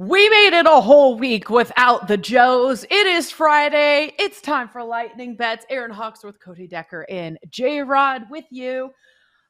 [0.00, 2.84] We made it a whole week without the Joes.
[2.84, 4.14] It is Friday.
[4.18, 5.66] It's time for lightning bets.
[5.68, 8.84] Aaron Hawksworth, Cody Decker, and J Rod with you.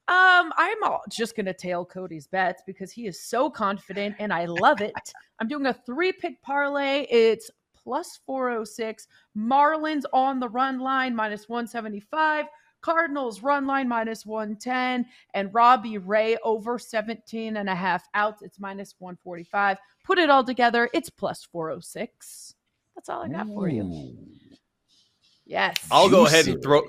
[0.08, 0.78] Um, I'm
[1.08, 4.92] just gonna tail Cody's bets because he is so confident and I love it.
[5.38, 7.06] I'm doing a three pick parlay.
[7.08, 9.06] It's plus 406.
[9.38, 12.46] Marlins on the run line minus 175.
[12.82, 18.42] Cardinals run line minus 110 and Robbie Ray over 17 and a half outs.
[18.42, 19.78] It's minus 145.
[20.04, 22.54] Put it all together, it's plus 406.
[22.94, 24.16] That's all I got for you.
[25.46, 25.76] Yes.
[25.90, 26.82] I'll go ahead and throw.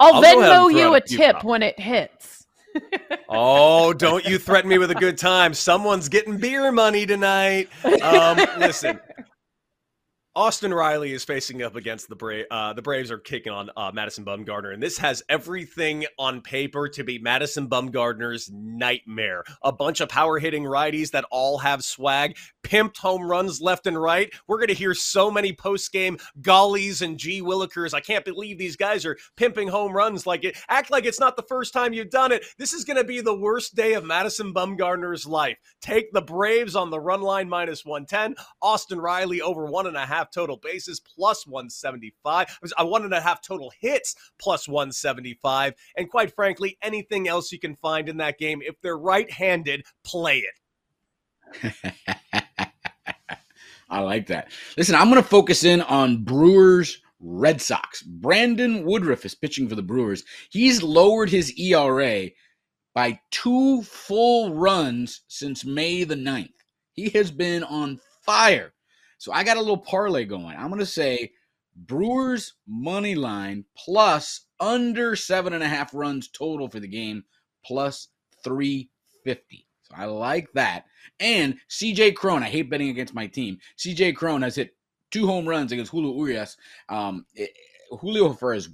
[0.00, 2.46] I'll, I'll Venmo you a tip when it hits.
[3.28, 5.54] oh, don't you threaten me with a good time.
[5.54, 7.68] Someone's getting beer money tonight.
[8.02, 9.00] Um, listen,
[10.36, 12.44] Austin Riley is facing up against the Brave.
[12.50, 16.88] Uh, the Braves are kicking on uh, Madison Bumgarner, and this has everything on paper
[16.90, 19.42] to be Madison Bumgarner's nightmare.
[19.62, 24.00] A bunch of power hitting righties that all have swag, pimped home runs left and
[24.00, 24.32] right.
[24.46, 27.94] We're going to hear so many post game gollies and G Willikers.
[27.94, 30.56] I can't believe these guys are pimping home runs like it.
[30.68, 32.44] Act like it's not the first time you've done it.
[32.58, 35.56] This is going to be the worst day of Madison Bumgarner's life.
[35.80, 38.36] Take the Braves on the run line minus 110.
[38.62, 42.58] Austin Riley over one and a half half total bases plus 175.
[42.76, 45.74] I one and a half total hits plus 175.
[45.96, 49.84] And quite frankly, anything else you can find in that game, if they're right handed,
[50.04, 51.74] play it.
[53.90, 54.50] I like that.
[54.76, 58.02] Listen, I'm going to focus in on Brewers Red Sox.
[58.02, 60.24] Brandon Woodruff is pitching for the Brewers.
[60.50, 62.28] He's lowered his ERA
[62.94, 66.50] by two full runs since May the 9th.
[66.92, 68.74] He has been on fire.
[69.18, 70.56] So I got a little parlay going.
[70.56, 71.32] I'm going to say
[71.76, 77.24] Brewers money line plus under seven and a half runs total for the game
[77.64, 78.08] plus
[78.44, 79.66] 350.
[79.82, 80.84] So I like that.
[81.20, 83.58] And CJ Cron, I hate betting against my team.
[83.76, 84.76] CJ Cron has hit
[85.10, 86.56] two home runs against Julio Urias.
[86.88, 87.50] Um, it,
[87.90, 88.68] Julio, for as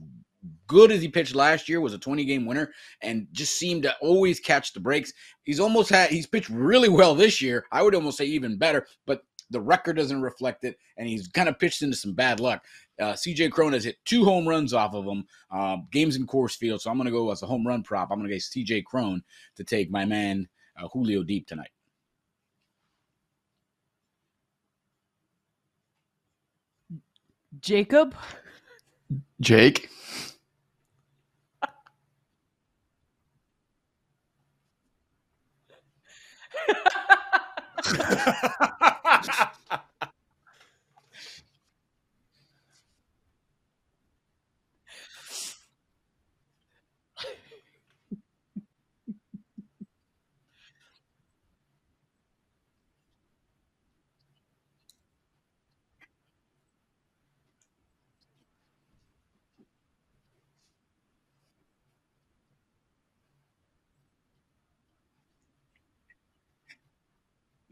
[0.67, 3.95] good as he pitched last year, was a 20 game winner and just seemed to
[4.01, 5.13] always catch the breaks.
[5.45, 7.65] He's almost had, he's pitched really well this year.
[7.71, 11.49] I would almost say even better, but the record doesn't reflect it, and he's kind
[11.49, 12.65] of pitched into some bad luck.
[13.01, 16.57] Uh, CJ Cron has hit two home runs off of him, um, games in Coors
[16.57, 16.81] Field.
[16.81, 18.11] So I'm going to go as a home run prop.
[18.11, 19.23] I'm going to get CJ Cron
[19.57, 20.49] to take my man
[20.81, 21.71] uh, Julio deep tonight.
[27.61, 28.15] Jacob?
[29.41, 29.89] Jake?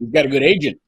[0.03, 0.79] He's got a good agent.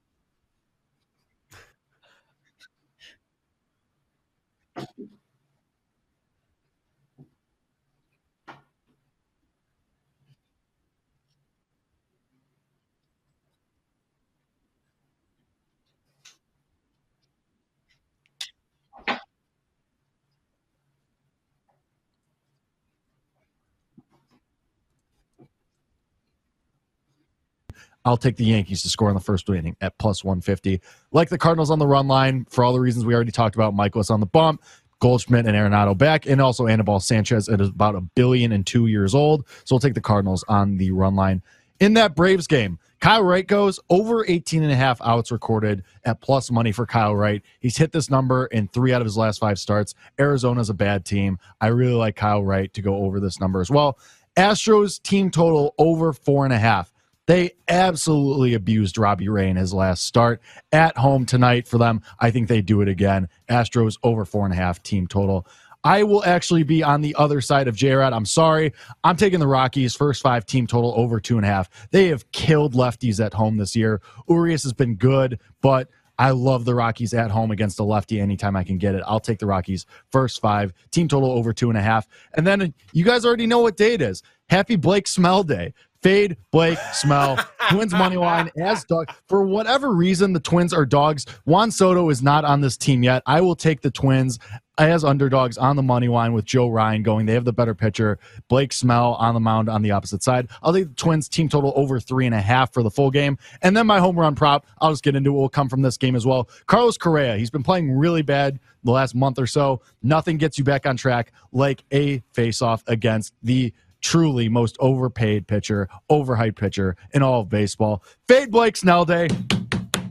[28.05, 30.79] I'll take the Yankees to score in the first inning at plus 150.
[31.11, 33.73] Like the Cardinals on the run line for all the reasons we already talked about.
[33.73, 34.61] Mikolas on the bump,
[34.99, 39.15] Goldschmidt and Arenado back, and also Anibal Sanchez at about a billion and two years
[39.15, 39.47] old.
[39.63, 41.41] So we'll take the Cardinals on the run line.
[41.79, 46.21] In that Braves game, Kyle Wright goes over 18 and a half outs recorded at
[46.21, 47.41] plus money for Kyle Wright.
[47.59, 49.93] He's hit this number in three out of his last five starts.
[50.17, 51.37] Arizona's a bad team.
[51.59, 53.99] I really like Kyle Wright to go over this number as well.
[54.37, 56.91] Astros team total over four and a half.
[57.27, 60.41] They absolutely abused Robbie Ray in his last start
[60.71, 62.01] at home tonight for them.
[62.19, 63.29] I think they do it again.
[63.49, 65.47] Astros over four and a half team total.
[65.83, 68.11] I will actually be on the other side of J Rod.
[68.11, 68.73] I'm sorry.
[69.03, 71.69] I'm taking the Rockies first five team total over two and a half.
[71.91, 74.01] They have killed lefties at home this year.
[74.27, 78.55] Urias has been good, but I love the Rockies at home against a lefty anytime
[78.55, 79.03] I can get it.
[79.05, 82.07] I'll take the Rockies first five, team total over two and a half.
[82.33, 84.23] And then you guys already know what day it is.
[84.49, 85.73] Happy Blake Snell Day.
[86.05, 87.35] Fade, Blake, Snell,
[87.71, 89.09] Twins money line as dog.
[89.27, 91.25] For whatever reason, the Twins are dogs.
[91.45, 93.23] Juan Soto is not on this team yet.
[93.25, 94.37] I will take the Twins
[94.77, 97.25] as underdogs on the money line with Joe Ryan going.
[97.25, 98.19] They have the better pitcher.
[98.49, 100.47] Blake Snell on the mound on the opposite side.
[100.61, 103.39] I'll take the Twins team total over three and a half for the full game.
[103.63, 105.97] And then my home run prop, I'll just get into it, will come from this
[105.97, 106.49] game as well.
[106.67, 109.81] Carlos Correa, he's been playing really bad the last month or so.
[110.03, 113.73] Nothing gets you back on track like a face off against the
[114.05, 118.03] truly most overpaid pitcher, overhyped pitcher in all of baseball.
[118.27, 119.27] Fade Blake Snell Day.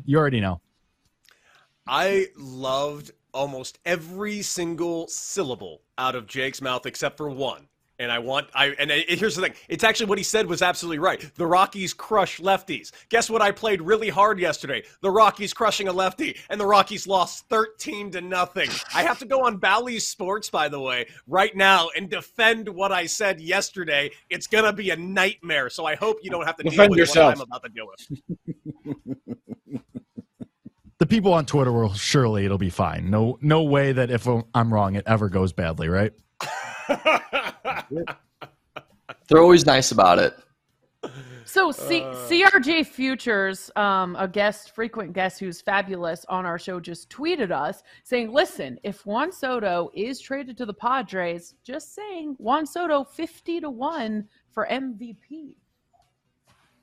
[0.04, 0.60] You already know.
[1.86, 7.68] I loved almost every single syllable out of Jake's mouth except for one.
[7.98, 9.54] And I want I and here's the thing.
[9.68, 11.30] It's actually what he said was absolutely right.
[11.36, 12.90] The Rockies crush lefties.
[13.08, 14.82] Guess what I played really hard yesterday?
[15.00, 18.68] The Rockies crushing a lefty and the Rockies lost 13 to nothing.
[18.94, 22.90] I have to go on Bally's Sports by the way right now and defend what
[22.90, 24.10] I said yesterday.
[24.28, 25.70] It's going to be a nightmare.
[25.70, 27.36] So I hope you don't have to defend deal with yourself.
[27.38, 29.04] what I'm about to deal with.
[31.04, 33.10] the people on Twitter will surely it'll be fine.
[33.10, 36.12] No no way that if I'm wrong it ever goes badly, right?
[39.28, 40.34] They're always nice about it.
[41.44, 42.14] So C- Uh.
[42.14, 47.82] CRJ Futures, um, a guest, frequent guest who's fabulous on our show, just tweeted us
[48.02, 53.60] saying, "Listen, if Juan Soto is traded to the Padres, just saying Juan Soto fifty
[53.60, 55.56] to one for MVP."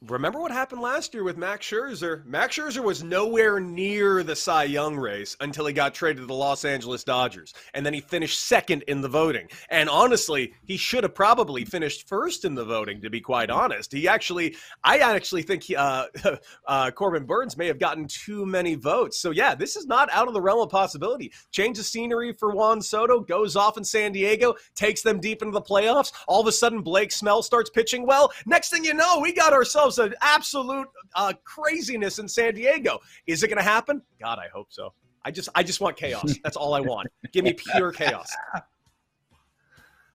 [0.07, 2.25] Remember what happened last year with Max Scherzer?
[2.25, 6.33] Max Scherzer was nowhere near the Cy Young race until he got traded to the
[6.33, 7.53] Los Angeles Dodgers.
[7.75, 9.47] And then he finished second in the voting.
[9.69, 13.93] And honestly, he should have probably finished first in the voting, to be quite honest.
[13.93, 16.07] He actually, I actually think he, uh,
[16.65, 19.19] uh, Corbin Burnes may have gotten too many votes.
[19.19, 21.31] So yeah, this is not out of the realm of possibility.
[21.51, 25.53] Change of scenery for Juan Soto, goes off in San Diego, takes them deep into
[25.53, 26.11] the playoffs.
[26.27, 28.31] All of a sudden, Blake Snell starts pitching well.
[28.47, 32.99] Next thing you know, we got ourselves an absolute uh, craziness in San Diego.
[33.27, 34.01] Is it going to happen?
[34.19, 34.93] God, I hope so.
[35.23, 36.33] I just, I just want chaos.
[36.43, 37.07] That's all I want.
[37.31, 38.31] Give me pure chaos.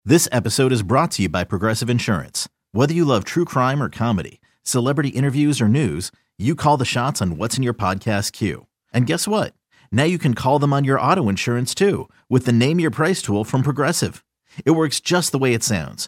[0.07, 2.47] This episode is brought to you by Progressive Insurance.
[2.73, 7.23] Whether you love true crime or comedy, celebrity interviews or news, you call the shots
[7.23, 8.67] on what's in your podcast queue.
[8.93, 9.55] And guess what?
[9.91, 13.23] Now you can call them on your auto insurance too with the Name Your Price
[13.23, 14.23] tool from Progressive.
[14.63, 16.07] It works just the way it sounds.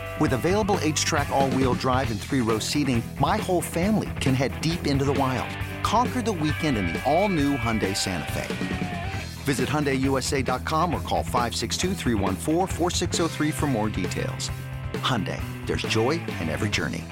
[0.21, 4.61] With available HTRAC, all wheel drive, and three row seating, my whole family can head
[4.61, 5.49] deep into the wild.
[5.81, 9.13] Conquer the weekend in the all new Hyundai Santa Fe.
[9.45, 11.95] Visit HyundaiUSA.com or call 562
[13.51, 14.51] for more details.
[14.93, 17.03] Hyundai, there's joy in every journey.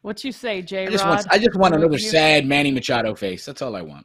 [0.00, 3.46] What you say, J I just want, I just want another sad Manny Machado face.
[3.46, 4.04] That's all I want.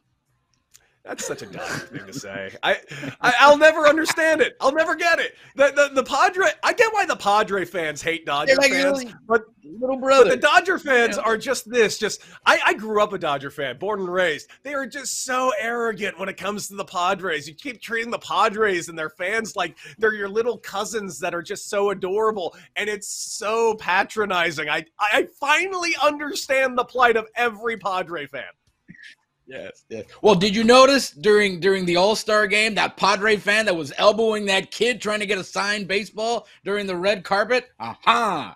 [1.08, 2.54] That's such a dumb thing to say.
[2.64, 2.78] I,
[3.22, 4.58] I I'll never understand it.
[4.60, 5.36] I'll never get it.
[5.56, 6.48] The the, the Padre.
[6.64, 10.30] I get why the Padre fans hate Dodger like fans, little- but Little but brother.
[10.30, 11.24] the Dodger fans Yeah.
[11.24, 11.98] are just this.
[11.98, 14.50] Just I, I grew up a Dodger fan, born and raised.
[14.64, 17.48] They are just so arrogant when it comes to the Padres.
[17.50, 21.42] You keep treating the Padres and their fans like they're your little cousins that are
[21.42, 24.70] just so adorable, and it's so patronizing.
[24.70, 28.44] I I finally understand the plight of every Padre fan.
[29.48, 30.06] Yes, yes.
[30.22, 33.94] Well, did you notice during during the All Star game that Padre fan that was
[33.98, 37.70] elbowing that kid trying to get a signed baseball during the red carpet?
[37.80, 38.56] Aha!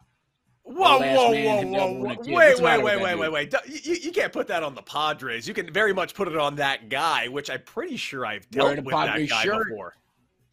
[0.64, 2.06] Whoa, last whoa, whoa, whoa, whoa.
[2.06, 2.34] on a kid.
[2.34, 3.54] Wait, wait, wait, wait, wait, wait.
[3.68, 5.48] You, you can't put that on the Padres.
[5.48, 8.84] You can very much put it on that guy, which I'm pretty sure I've dealt
[8.84, 9.68] with that guy shirt.
[9.70, 9.96] before.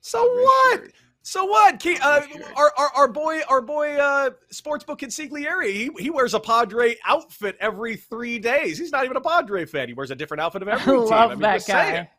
[0.00, 0.82] So what?
[1.28, 1.78] So what?
[1.78, 2.22] Ke- uh,
[2.56, 7.54] our, our our boy our boy uh, sportsbook consigliere he, he wears a Padre outfit
[7.60, 8.78] every three days.
[8.78, 9.88] He's not even a Padre fan.
[9.88, 11.04] He wears a different outfit of I every team.
[11.04, 11.94] love I mean, that just saying.
[11.94, 12.10] guy.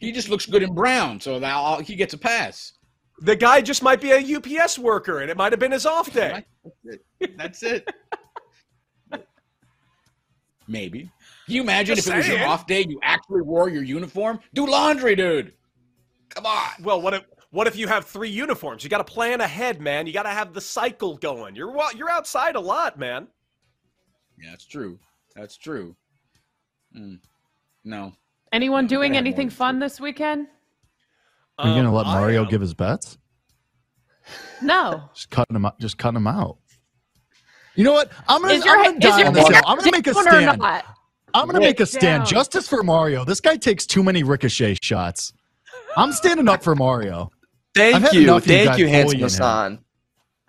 [0.00, 2.72] He just looks good in brown, so now he gets a pass.
[3.20, 6.10] The guy just might be a UPS worker, and it might have been his off
[6.10, 6.46] day.
[7.36, 7.86] That's it.
[10.68, 11.10] Maybe.
[11.44, 14.40] Can you imagine Just if it was your off day, you actually wore your uniform?
[14.54, 15.52] Do laundry, dude.
[16.30, 16.68] Come on.
[16.82, 18.84] Well, what if what if you have three uniforms?
[18.84, 20.06] You got to plan ahead, man.
[20.06, 21.54] You got to have the cycle going.
[21.56, 23.26] You're wa- you're outside a lot, man.
[24.40, 24.98] Yeah, that's true.
[25.34, 25.94] That's true.
[26.96, 27.18] Mm.
[27.84, 28.12] No.
[28.52, 30.46] Anyone No, doing anything fun this weekend?
[31.58, 32.48] Are you gonna Um, let I Mario am.
[32.50, 33.18] give his bets?
[34.62, 35.02] No.
[35.14, 35.78] Just cutting him out.
[35.80, 36.58] Just cutting him out.
[37.74, 38.10] You know what?
[38.28, 39.44] I'm gonna, Is your, I'm gonna is your on this.
[39.66, 40.58] I'm gonna make a down or stand.
[40.60, 40.84] not?
[41.34, 42.02] I'm gonna make a stand.
[42.20, 42.26] down.
[42.26, 43.24] Justice for Mario.
[43.24, 45.32] This guy takes too many ricochet shots.
[45.96, 47.30] I'm standing up for Mario.
[47.80, 49.20] I've Thank you, enough of you thank you, handsome.
[49.20, 49.78] Hassan.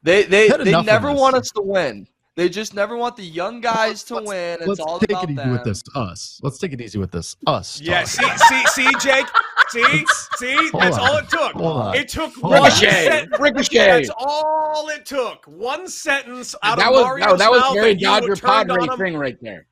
[0.04, 2.08] They they they never want us to win.
[2.36, 4.60] They just never want the young guys to win.
[4.60, 5.52] It's Let's all take about it easy them.
[5.52, 5.84] with this.
[5.94, 6.40] Us.
[6.42, 7.36] Let's take it easy with this.
[7.46, 7.82] Us.
[7.82, 9.26] Yeah, see, see, see, Jake.
[9.68, 10.06] See,
[10.38, 11.10] see, that's on.
[11.10, 11.96] all it took.
[11.96, 12.64] It took Hold one.
[12.64, 13.06] Ricochet.
[13.08, 13.40] sentence.
[13.42, 13.78] Ricochet.
[13.78, 15.44] That's all it took.
[15.48, 18.36] One sentence out that of was Mario's no, that was mouth very and you Dodger
[18.38, 18.98] turned Padre on him.
[18.98, 19.66] thing right there.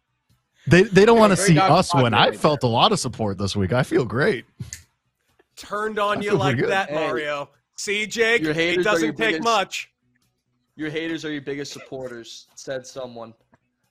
[0.68, 2.14] They they don't want to see us win.
[2.14, 3.72] I felt a lot of support this week.
[3.72, 4.44] I feel great.
[5.58, 6.70] Turned on you like good.
[6.70, 7.50] that, Hey, Mario.
[7.78, 9.92] See, Jake, your it haters are doesn't take biggest- much.
[10.76, 13.34] Your haters are your biggest supporters, said someone.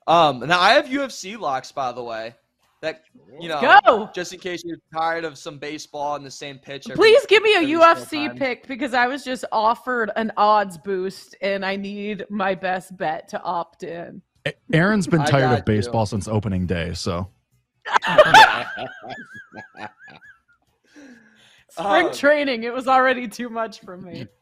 [0.07, 2.33] Um, now I have UFC locks, by the way.
[2.81, 3.01] That
[3.41, 4.09] you know, Go.
[4.13, 6.85] just in case you're tired of some baseball on the same pitch.
[6.89, 11.35] every- Please give me a UFC pick because I was just offered an odds boost
[11.41, 14.21] and I need my best bet to opt in.
[14.71, 15.63] Aaron's been tired got of you.
[15.65, 17.27] baseball since opening day, so
[21.77, 24.27] Spring Um, training, it was already too much for me.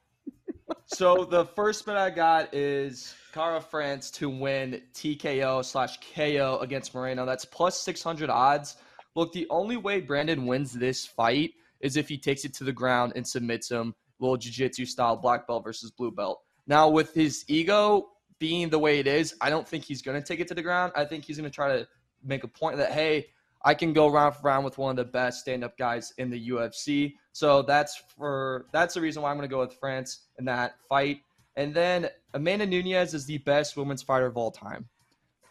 [0.87, 7.25] So the first bet I got is Kara-France to win TKO slash KO against Moreno.
[7.25, 8.77] That's plus 600 odds.
[9.15, 12.71] Look, the only way Brandon wins this fight is if he takes it to the
[12.71, 16.41] ground and submits him, little jiu-jitsu style black belt versus blue belt.
[16.67, 20.25] Now, with his ego being the way it is, I don't think he's going to
[20.25, 20.93] take it to the ground.
[20.95, 21.87] I think he's going to try to
[22.23, 23.27] make a point that, hey,
[23.65, 26.49] I can go round for round with one of the best stand-up guys in the
[26.49, 27.15] UFC.
[27.31, 30.75] So that's for that's the reason why I'm going to go with France in that
[30.87, 31.21] fight.
[31.57, 34.87] And then Amanda Nunes is the best women's fighter of all time.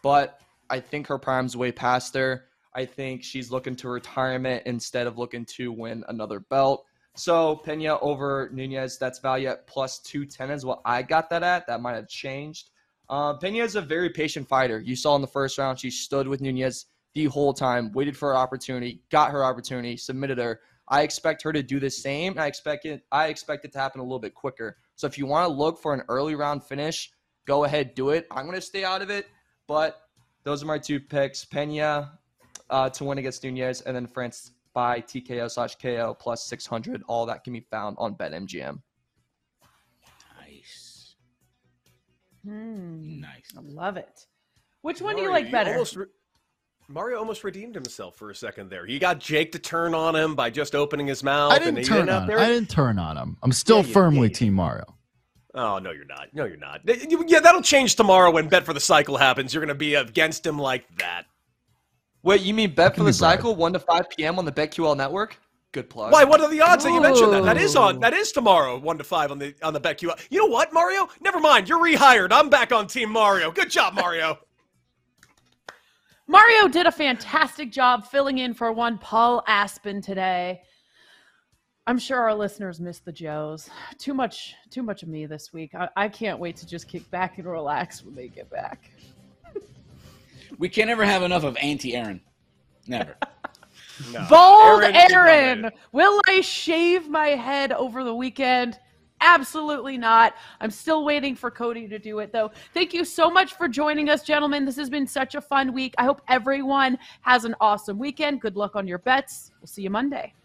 [0.01, 2.45] But I think her prime's way past her.
[2.73, 6.85] I think she's looking to retirement instead of looking to win another belt.
[7.15, 11.67] So Pena over Nunes, that's value at plus 210 is what I got that at.
[11.67, 12.71] That might have changed.
[13.09, 14.79] Uh, Pena is a very patient fighter.
[14.79, 18.29] You saw in the first round, she stood with Nunes the whole time, waited for
[18.29, 20.59] her opportunity, got her opportunity, submitted her.
[20.89, 22.37] I expect her to do the same.
[22.37, 23.03] I expect it.
[23.11, 24.77] I expect it to happen a little bit quicker.
[24.95, 27.09] So if you want to look for an early round finish,
[27.45, 28.27] go ahead, do it.
[28.29, 29.27] I'm going to stay out of it,
[29.65, 30.01] but
[30.43, 32.19] those are my two picks: Pena
[32.69, 37.01] uh, to win against Nunes, and then France by TKO slash KO plus 600.
[37.07, 38.81] All that can be found on BetMGM.
[40.41, 41.15] Nice.
[42.43, 43.53] Hmm, Nice.
[43.57, 44.27] I love it.
[44.81, 45.71] Which one do you like better?
[45.71, 46.05] almost re-
[46.87, 48.85] Mario almost redeemed himself for a second there.
[48.85, 51.51] He got Jake to turn on him by just opening his mouth.
[51.51, 52.27] I didn't he turn on.
[52.27, 52.39] there.
[52.39, 53.37] I didn't turn on him.
[53.41, 54.37] I'm still Yeah, you firmly did.
[54.37, 54.85] Team Mario.
[55.55, 56.27] Oh no, you're not.
[56.33, 56.81] No, you're not.
[56.85, 59.53] Yeah, that'll change tomorrow when Bet for the Cycle happens.
[59.53, 61.23] You're going to be against him like that.
[62.23, 63.37] Wait, you mean bet for the be bribed.
[63.37, 64.39] cycle 1 to 5 p.m.
[64.39, 65.37] on the BetQL network?
[65.71, 66.11] Good plug.
[66.11, 66.23] Why?
[66.23, 67.43] What are the odds that you mentioned that?
[67.43, 67.99] That is on.
[67.99, 70.19] That is tomorrow, one to five on the on the BetQL.
[70.29, 71.07] You know what, Mario?
[71.21, 71.67] Never mind.
[71.69, 72.29] You're rehired.
[72.31, 73.51] I'm back on Team Mario.
[73.51, 74.39] Good job, Mario.
[76.27, 80.61] Mario did a fantastic job filling in for one Paul Aspen today.
[81.87, 83.69] I'm sure our listeners miss the Joes.
[83.99, 85.75] Too much, too much of me this week.
[85.75, 88.91] I, I can't wait to just kick back and relax when they get back.
[90.57, 92.21] We can't ever have enough of Auntie Aaron.
[92.87, 93.17] Never.
[94.13, 94.25] No.
[94.29, 98.79] Bold Aaron Aaron, will I shave my head over the weekend?
[99.25, 100.35] Absolutely not.
[100.61, 102.51] I'm still waiting for Cody to do it, though.
[102.75, 104.65] Thank you so much for joining us, gentlemen.
[104.65, 105.95] This has been such a fun week.
[105.97, 108.39] I hope everyone has an awesome weekend.
[108.39, 109.51] Good luck on your bets.
[109.59, 110.35] We'll see you Monday.